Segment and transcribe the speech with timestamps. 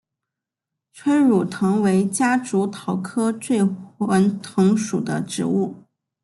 [0.91, 5.83] 催乳藤为夹竹桃科醉魂藤属的植物。